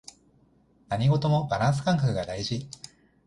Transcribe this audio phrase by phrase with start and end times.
[0.89, 2.67] 何事もバランス感覚が大事